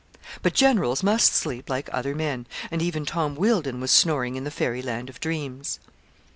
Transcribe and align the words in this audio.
But 0.41 0.55
generals 0.55 1.03
must 1.03 1.31
sleep 1.31 1.69
like 1.69 1.87
other 1.93 2.15
men; 2.15 2.47
and 2.71 2.81
even 2.81 3.05
Tom 3.05 3.35
Wealdon 3.35 3.79
was 3.79 3.91
snoring 3.91 4.35
in 4.35 4.45
the 4.45 4.49
fairy 4.49 4.81
land 4.81 5.09
of 5.11 5.19
dreams. 5.19 5.79